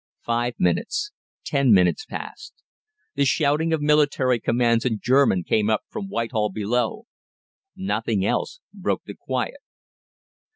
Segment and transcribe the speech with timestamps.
[0.25, 1.11] Five minutes
[1.45, 2.55] ten minutes passed.
[3.13, 7.03] The shouting of military commands in German came up from Whitehall below.
[7.75, 9.61] Nothing else broke the quiet.